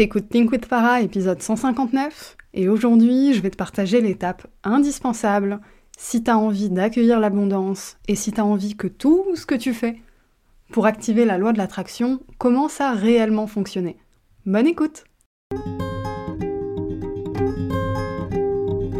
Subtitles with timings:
[0.00, 5.60] T'écoutes Think with Farah, épisode 159, et aujourd'hui je vais te partager l'étape indispensable
[5.98, 10.00] si t'as envie d'accueillir l'abondance et si t'as envie que tout ce que tu fais
[10.72, 13.98] pour activer la loi de l'attraction commence à réellement fonctionner.
[14.46, 15.04] Bonne écoute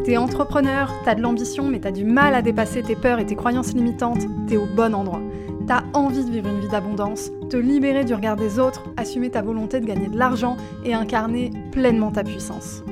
[0.04, 3.36] T'es entrepreneur, t'as de l'ambition mais t'as du mal à dépasser tes peurs et tes
[3.36, 5.22] croyances limitantes, t'es au bon endroit.
[5.70, 9.40] T'as envie de vivre une vie d'abondance, te libérer du regard des autres, assumer ta
[9.40, 12.82] volonté de gagner de l'argent et incarner pleinement ta puissance.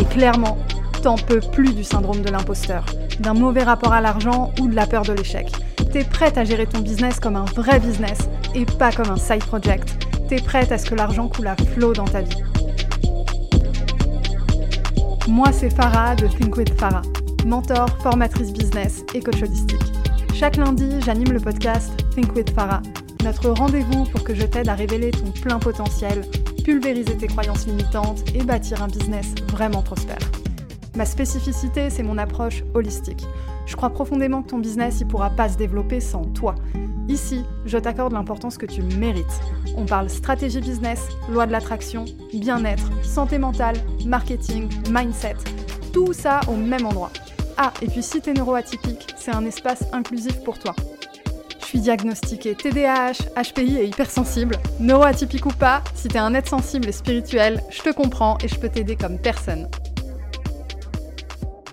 [0.00, 0.56] Et clairement,
[1.02, 2.86] t'en peux plus du syndrome de l'imposteur,
[3.20, 5.52] d'un mauvais rapport à l'argent ou de la peur de l'échec.
[5.92, 9.44] T'es prête à gérer ton business comme un vrai business et pas comme un side
[9.44, 10.08] project.
[10.30, 12.42] T'es prête à ce que l'argent coule à flot dans ta vie.
[15.28, 17.02] Moi, c'est Farah de Think with Farah,
[17.44, 19.93] mentor, formatrice business et coach holistique.
[20.34, 22.82] Chaque lundi, j'anime le podcast Think with Farah,
[23.22, 26.22] notre rendez-vous pour que je t'aide à révéler ton plein potentiel,
[26.64, 30.18] pulvériser tes croyances limitantes et bâtir un business vraiment prospère.
[30.96, 33.24] Ma spécificité, c'est mon approche holistique.
[33.66, 36.56] Je crois profondément que ton business ne pourra pas se développer sans toi.
[37.08, 39.40] Ici, je t'accorde l'importance que tu mérites.
[39.76, 45.36] On parle stratégie business, loi de l'attraction, bien-être, santé mentale, marketing, mindset.
[45.92, 47.12] Tout ça au même endroit.
[47.56, 50.74] Ah, et puis si t'es neuroatypique, c'est un espace inclusif pour toi.
[51.60, 54.56] Je suis diagnostiquée TDAH, HPI et hypersensible.
[54.80, 58.58] Neuroatypique ou pas, si t'es un être sensible et spirituel, je te comprends et je
[58.58, 59.68] peux t'aider comme personne.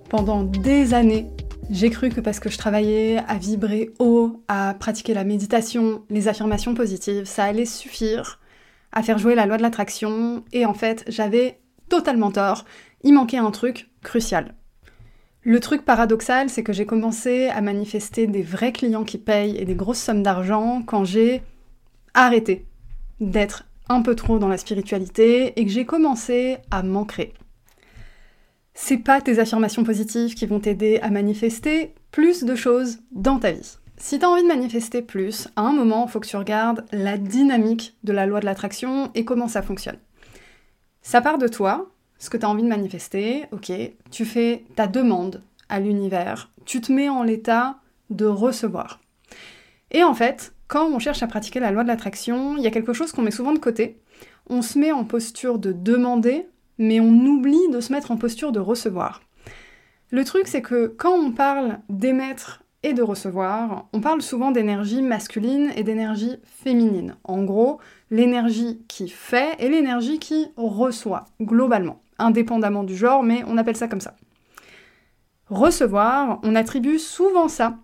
[0.10, 1.28] Pendant des années,
[1.72, 6.28] j'ai cru que parce que je travaillais à vibrer haut, à pratiquer la méditation, les
[6.28, 8.40] affirmations positives, ça allait suffire
[8.92, 10.44] à faire jouer la loi de l'attraction.
[10.52, 11.60] Et en fait, j'avais
[11.90, 12.66] totalement tort.
[13.04, 14.54] Il manquait un truc crucial.
[15.44, 19.66] Le truc paradoxal, c'est que j'ai commencé à manifester des vrais clients qui payent et
[19.66, 21.42] des grosses sommes d'argent quand j'ai
[22.14, 22.66] arrêté
[23.20, 27.34] d'être un peu trop dans la spiritualité et que j'ai commencé à m'ancrer.
[28.76, 33.52] C'est pas tes affirmations positives qui vont t'aider à manifester plus de choses dans ta
[33.52, 33.78] vie.
[33.98, 37.18] Si tu as envie de manifester plus, à un moment, faut que tu regardes la
[37.18, 40.00] dynamique de la loi de l'attraction et comment ça fonctionne.
[41.02, 41.90] Ça part de toi,
[42.22, 43.72] ce que tu as envie de manifester, ok,
[44.12, 47.80] tu fais ta demande à l'univers, tu te mets en l'état
[48.12, 49.02] de recevoir.
[49.90, 52.72] Et en fait, quand on cherche à pratiquer la loi de l'attraction, il y a
[52.72, 54.00] quelque chose qu'on met souvent de côté.
[54.48, 56.46] On se met en posture de demander,
[56.78, 59.24] mais on oublie de se mettre en posture de recevoir.
[60.12, 65.02] Le truc, c'est que quand on parle d'émettre et de recevoir, on parle souvent d'énergie
[65.02, 67.16] masculine et d'énergie féminine.
[67.24, 67.80] En gros,
[68.12, 73.88] l'énergie qui fait et l'énergie qui reçoit, globalement indépendamment du genre, mais on appelle ça
[73.88, 74.16] comme ça.
[75.50, 77.78] Recevoir, on attribue souvent ça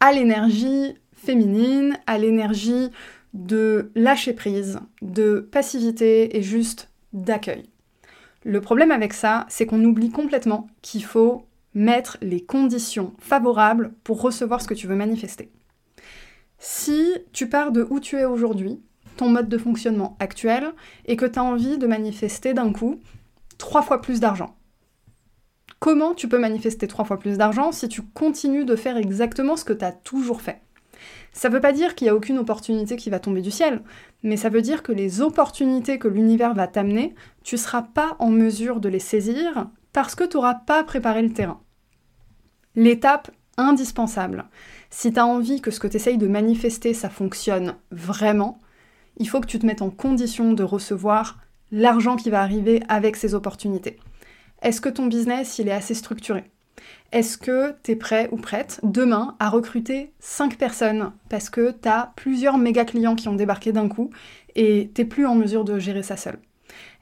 [0.00, 2.90] à l'énergie féminine, à l'énergie
[3.34, 7.64] de lâcher prise, de passivité et juste d'accueil.
[8.44, 14.22] Le problème avec ça, c'est qu'on oublie complètement qu'il faut mettre les conditions favorables pour
[14.22, 15.50] recevoir ce que tu veux manifester.
[16.58, 18.80] Si tu pars de où tu es aujourd'hui,
[19.16, 20.72] ton mode de fonctionnement actuel,
[21.06, 23.00] et que tu as envie de manifester d'un coup
[23.58, 24.56] trois fois plus d'argent.
[25.78, 29.64] Comment tu peux manifester trois fois plus d'argent si tu continues de faire exactement ce
[29.64, 30.62] que tu as toujours fait?
[31.32, 33.82] Ça ne veut pas dire qu'il n'y a aucune opportunité qui va tomber du ciel,
[34.22, 38.16] mais ça veut dire que les opportunités que l'univers va t'amener, tu ne seras pas
[38.18, 41.60] en mesure de les saisir parce que tu n'auras pas préparé le terrain.
[42.74, 44.46] L'étape indispensable,
[44.90, 48.60] si tu as envie que ce que tu essayes de manifester, ça fonctionne vraiment,
[49.18, 51.38] il faut que tu te mettes en condition de recevoir
[51.70, 53.98] l'argent qui va arriver avec ces opportunités.
[54.62, 56.44] Est-ce que ton business, il est assez structuré?
[57.12, 61.88] Est-ce que tu es prêt ou prête demain à recruter 5 personnes parce que tu
[61.88, 64.10] as plusieurs méga clients qui ont débarqué d'un coup
[64.54, 66.38] et tu plus en mesure de gérer ça seul?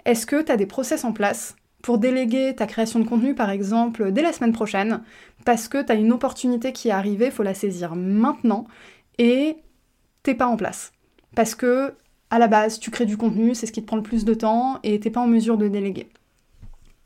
[0.05, 3.51] Est-ce que tu as des process en place pour déléguer ta création de contenu, par
[3.51, 5.03] exemple, dès la semaine prochaine,
[5.45, 8.67] parce que tu as une opportunité qui est arrivée, faut la saisir maintenant,
[9.19, 9.57] et
[10.23, 10.93] t'es pas en place?
[11.35, 11.95] Parce que
[12.35, 14.35] à la base, tu crées du contenu, c'est ce qui te prend le plus de
[14.35, 16.09] temps et t'es pas en mesure de déléguer.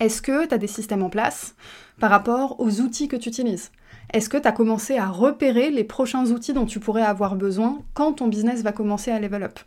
[0.01, 1.55] Est-ce que tu as des systèmes en place
[2.01, 3.71] par rapport aux outils que tu utilises?
[4.15, 7.83] Est-ce que tu as commencé à repérer les prochains outils dont tu pourrais avoir besoin
[7.93, 9.59] quand ton business va commencer à level up?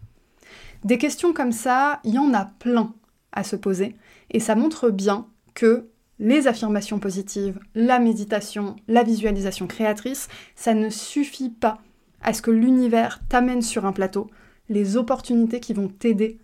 [0.83, 2.95] Des questions comme ça, il y en a plein
[3.31, 3.95] à se poser
[4.31, 5.85] et ça montre bien que
[6.17, 11.77] les affirmations positives, la méditation, la visualisation créatrice, ça ne suffit pas
[12.23, 14.27] à ce que l'univers t'amène sur un plateau
[14.69, 16.39] les opportunités qui vont t'aider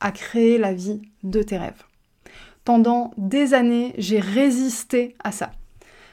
[0.00, 1.84] à créer la vie de tes rêves.
[2.64, 5.52] Pendant des années, j'ai résisté à ça.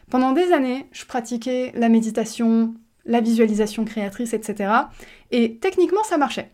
[0.10, 2.74] Pendant des années, je pratiquais la méditation,
[3.06, 4.72] la visualisation créatrice, etc.
[5.32, 6.52] Et techniquement, ça marchait.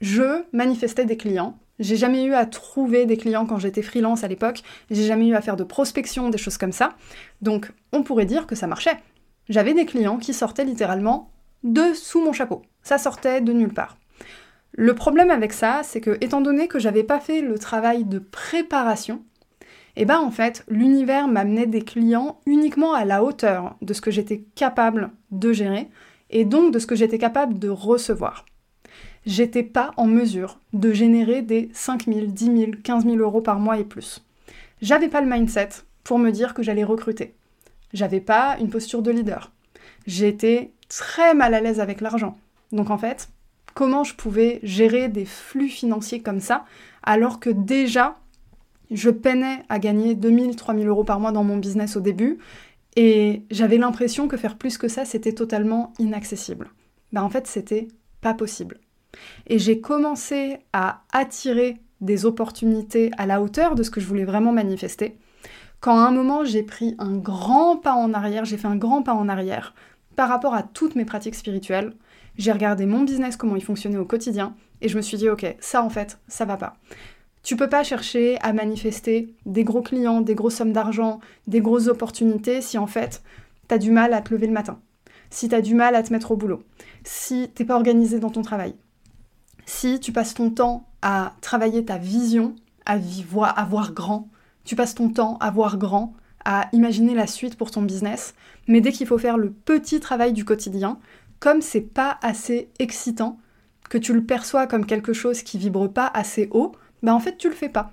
[0.00, 4.28] Je manifestais des clients, J'ai jamais eu à trouver des clients quand j'étais freelance à
[4.28, 4.62] l'époque.
[4.90, 6.94] J'ai jamais eu à faire de prospection, des choses comme ça.
[7.42, 8.96] Donc, on pourrait dire que ça marchait.
[9.48, 11.30] J'avais des clients qui sortaient littéralement
[11.64, 12.62] de sous mon chapeau.
[12.86, 13.98] Ça sortait de nulle part.
[14.70, 18.20] Le problème avec ça, c'est que, étant donné que j'avais pas fait le travail de
[18.20, 19.24] préparation,
[19.96, 24.12] eh ben en fait, l'univers m'amenait des clients uniquement à la hauteur de ce que
[24.12, 25.88] j'étais capable de gérer
[26.30, 28.44] et donc de ce que j'étais capable de recevoir.
[29.24, 33.58] J'étais pas en mesure de générer des 5 000, 10 000, 15 000 euros par
[33.58, 34.24] mois et plus.
[34.80, 35.70] J'avais pas le mindset
[36.04, 37.34] pour me dire que j'allais recruter.
[37.92, 39.50] J'avais pas une posture de leader.
[40.06, 42.36] J'étais très mal à l'aise avec l'argent.
[42.72, 43.28] Donc en fait,
[43.74, 46.64] comment je pouvais gérer des flux financiers comme ça
[47.02, 48.18] alors que déjà
[48.90, 52.38] je peinais à gagner 2000, 3000 euros par mois dans mon business au début
[52.96, 56.70] et j'avais l'impression que faire plus que ça, c'était totalement inaccessible.
[57.12, 57.88] Ben en fait, c'était
[58.22, 58.80] pas possible.
[59.46, 64.24] Et j'ai commencé à attirer des opportunités à la hauteur de ce que je voulais
[64.24, 65.16] vraiment manifester.
[65.80, 69.02] Quand à un moment j'ai pris un grand pas en arrière, j'ai fait un grand
[69.02, 69.74] pas en arrière
[70.16, 71.92] par rapport à toutes mes pratiques spirituelles,
[72.36, 75.56] j'ai regardé mon business, comment il fonctionnait au quotidien, et je me suis dit, ok,
[75.60, 76.76] ça en fait, ça va pas.
[77.42, 81.86] Tu peux pas chercher à manifester des gros clients, des grosses sommes d'argent, des grosses
[81.86, 83.22] opportunités si en fait
[83.68, 84.80] t'as du mal à te lever le matin,
[85.30, 86.64] si t'as du mal à te mettre au boulot,
[87.04, 88.74] si t'es pas organisé dans ton travail,
[89.64, 94.28] si tu passes ton temps à travailler ta vision, à, voir, à voir grand,
[94.64, 96.14] tu passes ton temps à voir grand,
[96.72, 98.34] imaginer la suite pour ton business,
[98.68, 100.98] mais dès qu'il faut faire le petit travail du quotidien,
[101.40, 103.38] comme c'est pas assez excitant,
[103.90, 106.72] que tu le perçois comme quelque chose qui vibre pas assez haut,
[107.02, 107.92] bah en fait tu le fais pas.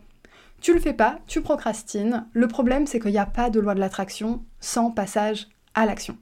[0.62, 2.26] Tu le fais pas, tu procrastines.
[2.34, 6.18] Le problème c'est qu'il n'y a pas de loi de l'attraction sans passage à l'action.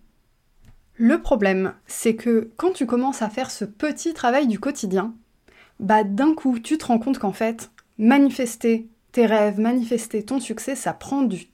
[0.95, 5.15] Le problème, c'est que quand tu commences à faire ce petit travail du quotidien,
[5.79, 10.75] bah d'un coup, tu te rends compte qu'en fait, manifester tes rêves, manifester ton succès,
[10.75, 11.47] ça prend du.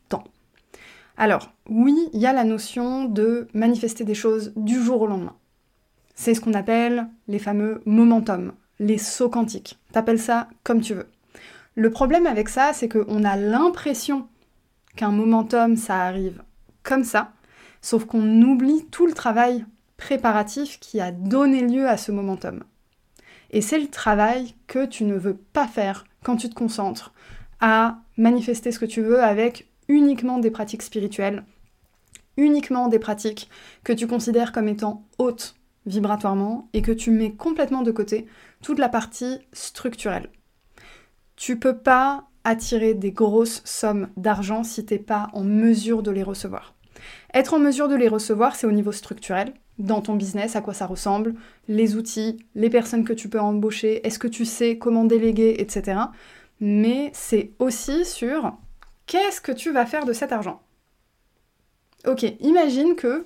[1.18, 5.36] Alors, oui, il y a la notion de manifester des choses du jour au lendemain.
[6.14, 9.80] C'est ce qu'on appelle les fameux momentum, les sauts quantiques.
[9.92, 11.08] T'appelles ça comme tu veux.
[11.76, 14.28] Le problème avec ça, c'est qu'on a l'impression
[14.96, 16.44] qu'un momentum, ça arrive
[16.84, 17.32] comme ça,
[17.82, 19.66] sauf qu'on oublie tout le travail
[19.98, 22.64] préparatif qui a donné lieu à ce momentum.
[23.52, 27.14] Et c'est le travail que tu ne veux pas faire quand tu te concentres
[27.60, 31.44] à manifester ce que tu veux avec uniquement des pratiques spirituelles,
[32.38, 33.50] uniquement des pratiques
[33.84, 35.56] que tu considères comme étant hautes
[35.86, 38.28] vibratoirement et que tu mets complètement de côté
[38.62, 40.30] toute la partie structurelle.
[41.36, 46.24] Tu peux pas attirer des grosses sommes d'argent si t'es pas en mesure de les
[46.24, 46.76] recevoir.
[47.34, 50.74] Être en mesure de les recevoir, c'est au niveau structurel, dans ton business, à quoi
[50.74, 51.36] ça ressemble,
[51.68, 56.00] les outils, les personnes que tu peux embaucher, est-ce que tu sais comment déléguer, etc.
[56.60, 58.58] Mais c'est aussi sur
[59.08, 60.62] qu'est-ce que tu vas faire de cet argent?
[62.06, 63.26] Ok, imagine que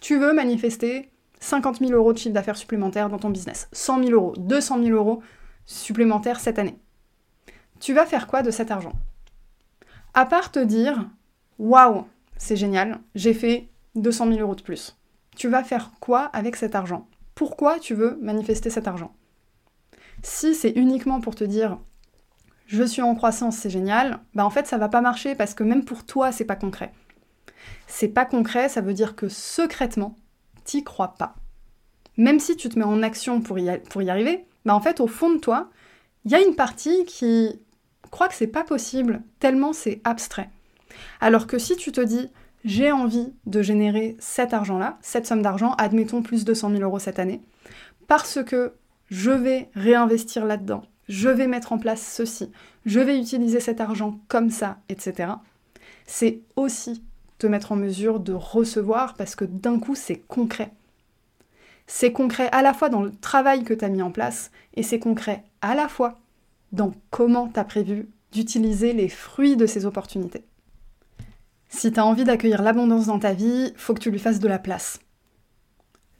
[0.00, 1.10] tu veux manifester
[1.40, 4.96] 50 000 euros de chiffre d'affaires supplémentaire dans ton business, 100 000 euros, 200 000
[4.96, 5.22] euros
[5.66, 6.78] supplémentaires cette année.
[7.80, 8.92] Tu vas faire quoi de cet argent?
[10.14, 11.08] À part te dire,
[11.58, 12.06] waouh,
[12.36, 14.96] c'est génial, j'ai fait 200 000 euros de plus.
[15.36, 17.08] Tu vas faire quoi avec cet argent?
[17.34, 19.14] Pourquoi tu veux manifester cet argent?
[20.22, 21.78] Si c'est uniquement pour te dire,
[22.72, 25.62] je suis en croissance, c'est génial, bah en fait ça va pas marcher parce que
[25.62, 26.90] même pour toi c'est pas concret.
[27.86, 30.16] C'est pas concret, ça veut dire que secrètement,
[30.64, 31.34] t'y crois pas.
[32.16, 33.68] Même si tu te mets en action pour y,
[34.08, 35.68] arriver, bah en fait au fond de toi,
[36.24, 37.60] il y a une partie qui
[38.10, 40.48] crois que c'est pas possible, tellement c'est abstrait.
[41.20, 42.30] Alors que si tu te dis,
[42.64, 46.98] j'ai envie de générer cet argent-là, cette somme d'argent, admettons plus de 100 000 euros
[46.98, 47.42] cette année,
[48.08, 48.72] parce que
[49.10, 52.50] je vais réinvestir là-dedans, je vais mettre en place ceci,
[52.86, 55.32] je vais utiliser cet argent comme ça, etc.
[56.06, 57.02] C'est aussi
[57.38, 60.72] te mettre en mesure de recevoir parce que d'un coup c'est concret.
[61.86, 64.82] C'est concret à la fois dans le travail que tu as mis en place et
[64.82, 66.20] c'est concret à la fois
[66.70, 70.44] dans comment tu as prévu d'utiliser les fruits de ces opportunités.
[71.68, 74.48] Si tu as envie d'accueillir l'abondance dans ta vie, faut que tu lui fasses de
[74.48, 75.00] la place.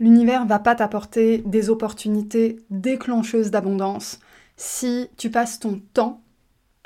[0.01, 4.19] L'univers va pas t'apporter des opportunités déclencheuses d'abondance
[4.57, 6.23] si tu passes ton temps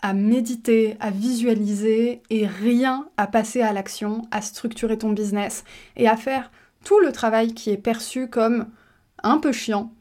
[0.02, 5.64] à méditer, à visualiser et rien à passer à l'action, à structurer ton business
[5.96, 6.50] et à faire
[6.84, 8.66] tout le travail qui est perçu comme
[9.22, 9.92] un peu chiant,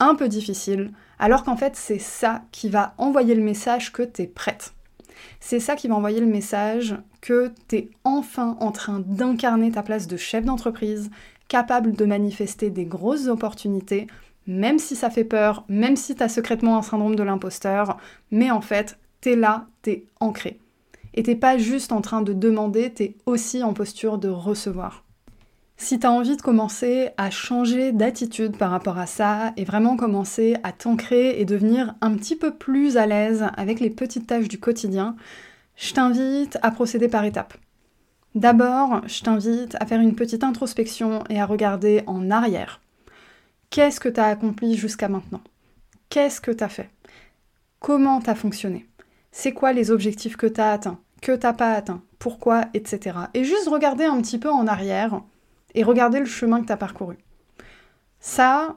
[0.00, 4.22] un peu difficile, alors qu'en fait c'est ça qui va envoyer le message que tu
[4.22, 4.74] es prête.
[5.40, 9.82] C'est ça qui va envoyer le message que tu es enfin en train d'incarner ta
[9.82, 11.10] place de chef d'entreprise,
[11.48, 14.08] capable de manifester des grosses opportunités,
[14.46, 17.98] même si ça fait peur, même si t'as secrètement un syndrome de l'imposteur,
[18.30, 20.58] mais en fait, t'es là, t'es ancré.
[21.14, 25.04] Et t'es pas juste en train de demander, t'es aussi en posture de recevoir.
[25.78, 30.56] Si t'as envie de commencer à changer d'attitude par rapport à ça et vraiment commencer
[30.62, 34.58] à t'ancrer et devenir un petit peu plus à l'aise avec les petites tâches du
[34.58, 35.16] quotidien,
[35.76, 37.54] je t'invite à procéder par étapes.
[38.34, 42.80] D'abord, je t'invite à faire une petite introspection et à regarder en arrière.
[43.70, 45.42] Qu'est-ce que tu as accompli jusqu'à maintenant?
[46.08, 46.90] Qu'est-ce que tu as fait?
[47.80, 48.86] Comment tu as fonctionné?
[49.32, 53.16] C'est quoi les objectifs que tu as atteints Que tu pas atteints Pourquoi Etc.
[53.34, 55.20] Et juste regarder un petit peu en arrière
[55.74, 57.18] et regarder le chemin que tu as parcouru.
[58.18, 58.76] Ça,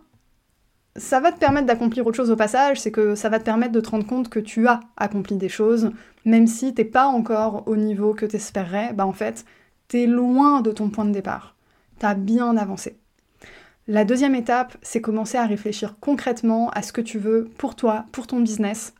[0.96, 3.72] ça va te permettre d'accomplir autre chose au passage, c'est que ça va te permettre
[3.72, 5.92] de te rendre compte que tu as accompli des choses,
[6.26, 9.46] même si t'es pas encore au niveau que t'espérerais, bah en fait,
[9.88, 11.56] t'es loin de ton point de départ.
[12.00, 12.98] T'as bien avancé.
[13.92, 18.06] La deuxième étape, c'est commencer à réfléchir concrètement à ce que tu veux pour toi,
[18.12, 18.94] pour ton business,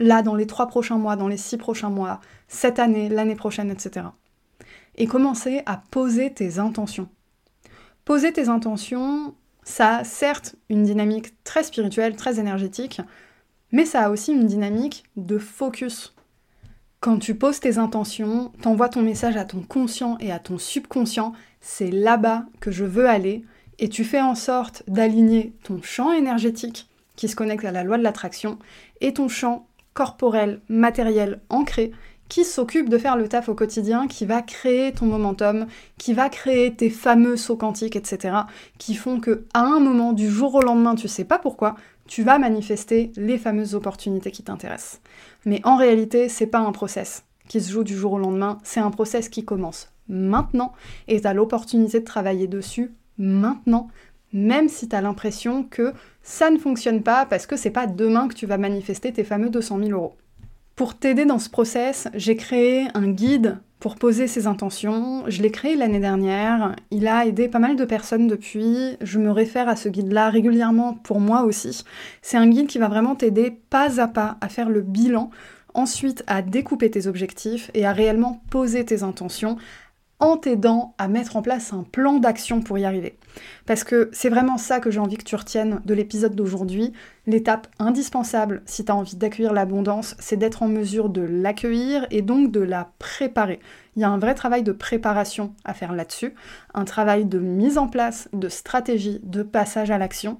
[0.00, 3.70] là, dans les trois prochains mois, dans les six prochains mois, cette année, l'année prochaine,
[3.70, 4.06] etc.
[4.96, 7.08] Et commencer à poser tes intentions.
[8.04, 13.00] Poser tes intentions, ça a certes une dynamique très spirituelle, très énergétique,
[13.70, 16.16] mais ça a aussi une dynamique de focus.
[16.98, 21.32] Quand tu poses tes intentions, t'envoies ton message à ton conscient et à ton subconscient,
[21.60, 23.44] c'est là-bas que je veux aller,
[23.80, 27.98] et tu fais en sorte d'aligner ton champ énergétique qui se connecte à la loi
[27.98, 28.58] de l'attraction
[29.00, 31.90] et ton champ corporel, matériel, ancré
[32.28, 35.66] qui s'occupe de faire le taf au quotidien, qui va créer ton momentum,
[35.98, 38.36] qui va créer tes fameux sauts quantiques, etc.,
[38.78, 41.74] qui font que à un moment, du jour au lendemain, tu sais pas pourquoi,
[42.06, 45.00] tu vas manifester les fameuses opportunités qui t'intéressent.
[45.44, 48.78] Mais en réalité, c'est pas un process qui se joue du jour au lendemain, c'est
[48.78, 50.72] un process qui commence maintenant
[51.08, 53.88] et tu as l'opportunité de travailler dessus maintenant,
[54.32, 58.28] même si tu as l'impression que ça ne fonctionne pas parce que c'est pas demain
[58.28, 60.16] que tu vas manifester tes fameux 200 000 euros.
[60.76, 65.24] Pour t'aider dans ce process, j'ai créé un guide pour poser ses intentions.
[65.26, 66.76] Je l'ai créé l'année dernière.
[66.90, 68.96] Il a aidé pas mal de personnes depuis.
[69.00, 71.84] Je me réfère à ce guide-là régulièrement pour moi aussi.
[72.22, 75.30] C'est un guide qui va vraiment t'aider pas à pas à faire le bilan,
[75.74, 79.56] ensuite à découper tes objectifs et à réellement poser tes intentions,
[80.20, 83.16] en t'aidant à mettre en place un plan d'action pour y arriver.
[83.66, 86.92] Parce que c'est vraiment ça que j'ai envie que tu retiennes de l'épisode d'aujourd'hui.
[87.26, 92.22] L'étape indispensable si tu as envie d'accueillir l'abondance, c'est d'être en mesure de l'accueillir et
[92.22, 93.60] donc de la préparer.
[93.96, 96.34] Il y a un vrai travail de préparation à faire là-dessus,
[96.74, 100.38] un travail de mise en place, de stratégie, de passage à l'action.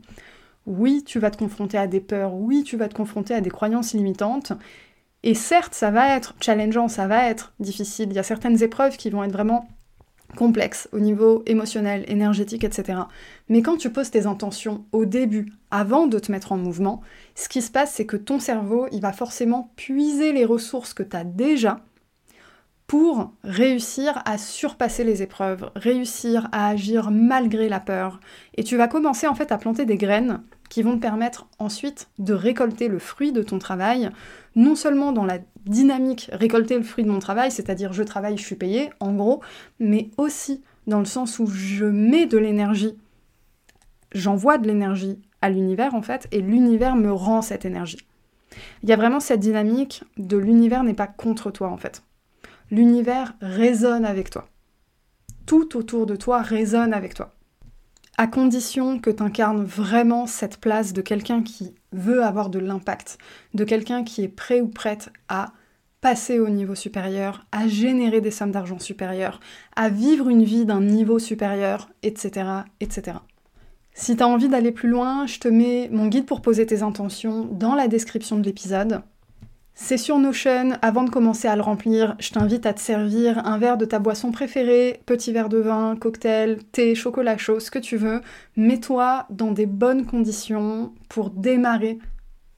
[0.67, 3.51] Oui, tu vas te confronter à des peurs, oui, tu vas te confronter à des
[3.51, 4.53] croyances limitantes,
[5.23, 8.09] et certes, ça va être challengeant, ça va être difficile.
[8.11, 9.69] Il y a certaines épreuves qui vont être vraiment
[10.37, 13.01] complexes au niveau émotionnel, énergétique, etc.
[13.49, 17.03] Mais quand tu poses tes intentions au début, avant de te mettre en mouvement,
[17.35, 21.03] ce qui se passe, c'est que ton cerveau, il va forcément puiser les ressources que
[21.03, 21.81] tu as déjà
[22.87, 28.21] pour réussir à surpasser les épreuves, réussir à agir malgré la peur.
[28.57, 32.09] Et tu vas commencer en fait à planter des graines qui vont te permettre ensuite
[32.19, 34.11] de récolter le fruit de ton travail,
[34.57, 38.47] non seulement dans la dynamique récolter le fruit de mon travail, c'est-à-dire je travaille, je
[38.47, 39.43] suis payé, en gros,
[39.79, 42.97] mais aussi dans le sens où je mets de l'énergie,
[44.13, 48.07] j'envoie de l'énergie à l'univers en fait, et l'univers me rend cette énergie.
[48.83, 52.03] Il y a vraiment cette dynamique de l'univers n'est pas contre toi en fait.
[52.71, 54.49] L'univers résonne avec toi.
[55.47, 57.35] Tout autour de toi résonne avec toi
[58.21, 63.17] à condition que tu incarnes vraiment cette place de quelqu'un qui veut avoir de l'impact,
[63.55, 65.55] de quelqu'un qui est prêt ou prête à
[66.03, 69.41] passer au niveau supérieur, à générer des sommes d'argent supérieures,
[69.75, 72.47] à vivre une vie d'un niveau supérieur, etc.
[72.81, 73.17] etc.
[73.95, 76.83] Si tu as envie d'aller plus loin, je te mets mon guide pour poser tes
[76.83, 79.01] intentions dans la description de l'épisode.
[79.83, 83.57] C'est sur Notion, avant de commencer à le remplir, je t'invite à te servir un
[83.57, 87.79] verre de ta boisson préférée, petit verre de vin, cocktail, thé, chocolat chaud, ce que
[87.79, 88.21] tu veux.
[88.57, 91.99] Mets-toi dans des bonnes conditions pour démarrer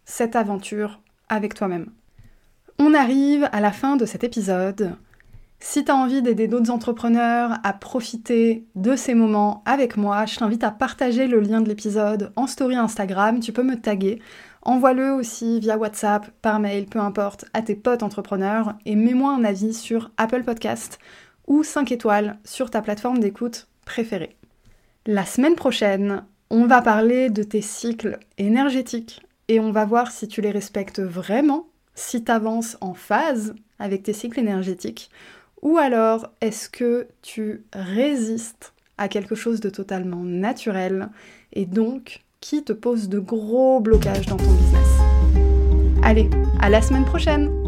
[0.04, 1.90] cette aventure avec toi-même.
[2.80, 4.96] On arrive à la fin de cet épisode.
[5.60, 10.36] Si tu as envie d'aider d'autres entrepreneurs à profiter de ces moments avec moi, je
[10.36, 13.38] t'invite à partager le lien de l'épisode en story Instagram.
[13.38, 14.20] Tu peux me taguer
[14.62, 19.44] Envoie-le aussi via WhatsApp, par mail, peu importe, à tes potes entrepreneurs et mets-moi un
[19.44, 20.98] avis sur Apple Podcast
[21.48, 24.36] ou 5 étoiles sur ta plateforme d'écoute préférée.
[25.04, 30.28] La semaine prochaine, on va parler de tes cycles énergétiques et on va voir si
[30.28, 35.10] tu les respectes vraiment, si tu avances en phase avec tes cycles énergétiques
[35.62, 41.08] ou alors est-ce que tu résistes à quelque chose de totalement naturel
[41.52, 44.98] et donc qui te pose de gros blocages dans ton business.
[46.02, 46.28] Allez,
[46.60, 47.61] à la semaine prochaine